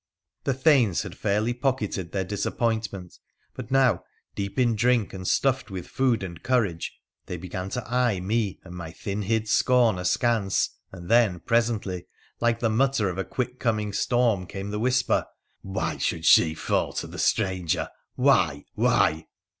The 0.45 0.55
thanes 0.55 1.03
had 1.03 1.15
fairly 1.15 1.53
pocketed 1.53 2.11
their 2.11 2.25
dk 2.25 2.47
appointment, 2.47 3.19
but 3.53 3.69
now, 3.69 4.03
deep 4.33 4.57
in 4.57 4.75
drink 4.75 5.13
and 5.13 5.27
stuffed 5.27 5.69
with 5.69 5.85
foo 5.87 6.17
and 6.21 6.41
courage, 6.41 6.99
they 7.27 7.37
began 7.37 7.69
to 7.69 7.87
eye 7.87 8.19
me 8.19 8.59
and 8.63 8.73
my 8.73 8.89
thin 8.89 9.21
hid 9.21 9.43
scor 9.43 9.99
askance, 9.99 10.71
and 10.91 11.07
then 11.07 11.39
presently, 11.41 12.07
like 12.39 12.61
the 12.61 12.67
mutter 12.71 13.09
of 13.09 13.19
a 13.19 13.23
quick 13.23 13.59
con: 13.59 13.79
ing 13.79 13.93
storm, 13.93 14.47
came 14.47 14.71
the 14.71 14.79
whisper,' 14.79 15.27
Why 15.61 15.97
should 15.97 16.25
she 16.25 16.55
fall 16.55 16.93
to 16.93 17.07
th 17.07 17.19
stranger? 17.21 17.87
Why? 18.15 18.65
Why 18.73 19.27